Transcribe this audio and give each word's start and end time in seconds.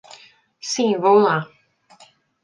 Sim, 0.71 0.97
vou 0.99 1.19
lá. 1.19 1.37